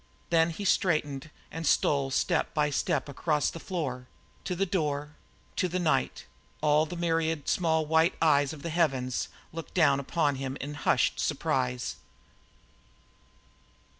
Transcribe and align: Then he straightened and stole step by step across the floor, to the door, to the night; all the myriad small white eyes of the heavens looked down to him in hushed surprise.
Then 0.31 0.49
he 0.49 0.65
straightened 0.65 1.29
and 1.51 1.67
stole 1.67 2.09
step 2.09 2.55
by 2.55 2.71
step 2.71 3.07
across 3.07 3.51
the 3.51 3.59
floor, 3.59 4.07
to 4.45 4.55
the 4.55 4.65
door, 4.65 5.15
to 5.57 5.67
the 5.69 5.77
night; 5.77 6.25
all 6.59 6.87
the 6.87 6.95
myriad 6.95 7.47
small 7.47 7.85
white 7.85 8.15
eyes 8.19 8.51
of 8.51 8.63
the 8.63 8.71
heavens 8.71 9.27
looked 9.53 9.75
down 9.75 10.03
to 10.03 10.33
him 10.33 10.55
in 10.59 10.73
hushed 10.73 11.19
surprise. 11.19 11.97